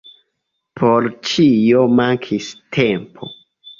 Por 0.79 1.05
ĉio 1.31 1.83
mankis 1.99 2.49
tempo. 2.79 3.31